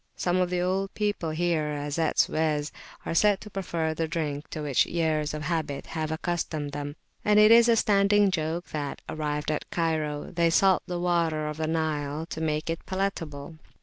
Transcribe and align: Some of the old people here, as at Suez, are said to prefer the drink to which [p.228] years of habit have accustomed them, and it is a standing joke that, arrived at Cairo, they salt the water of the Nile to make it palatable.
Some 0.15 0.37
of 0.37 0.49
the 0.49 0.61
old 0.61 0.91
people 0.95 1.29
here, 1.29 1.77
as 1.79 1.99
at 1.99 2.17
Suez, 2.17 2.71
are 3.05 3.13
said 3.13 3.39
to 3.41 3.51
prefer 3.51 3.93
the 3.93 4.07
drink 4.07 4.47
to 4.49 4.63
which 4.63 4.85
[p.228] 4.85 4.91
years 4.95 5.33
of 5.35 5.43
habit 5.43 5.85
have 5.85 6.11
accustomed 6.11 6.71
them, 6.71 6.95
and 7.23 7.37
it 7.39 7.51
is 7.51 7.69
a 7.69 7.75
standing 7.75 8.31
joke 8.31 8.65
that, 8.71 9.03
arrived 9.07 9.51
at 9.51 9.69
Cairo, 9.69 10.31
they 10.33 10.49
salt 10.49 10.81
the 10.87 10.99
water 10.99 11.45
of 11.47 11.57
the 11.57 11.67
Nile 11.67 12.25
to 12.31 12.41
make 12.41 12.67
it 12.67 12.83
palatable. 12.87 13.59